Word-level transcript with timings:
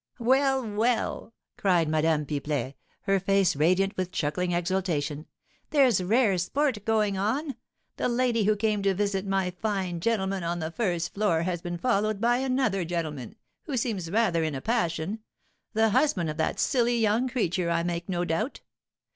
"Well! 0.17 0.67
well!" 0.67 1.31
cried 1.57 1.87
Madame 1.87 2.25
Pipelet, 2.25 2.73
her 3.01 3.19
face 3.19 3.55
radiant 3.55 3.95
with 3.95 4.11
chuckling 4.11 4.51
exultation; 4.51 5.27
"there's 5.69 6.01
rare 6.01 6.39
sport 6.39 6.83
going 6.85 7.19
on! 7.19 7.53
The 7.97 8.09
lady 8.09 8.45
who 8.45 8.55
came 8.55 8.81
to 8.81 8.95
visit 8.95 9.27
my 9.27 9.51
fine 9.51 9.99
gentleman 9.99 10.41
on 10.43 10.57
the 10.57 10.71
first 10.71 11.13
floor 11.13 11.43
has 11.43 11.61
been 11.61 11.77
followed 11.77 12.19
by 12.19 12.37
another 12.37 12.83
gentleman, 12.83 13.35
who 13.65 13.77
seems 13.77 14.09
rather 14.09 14.43
in 14.43 14.55
a 14.55 14.59
passion, 14.61 15.19
the 15.73 15.89
husband 15.91 16.31
of 16.31 16.37
that 16.37 16.59
silly 16.59 16.97
young 16.97 17.29
creature, 17.29 17.69
I 17.69 17.83
make 17.83 18.09
no 18.09 18.25
doubt. 18.25 18.61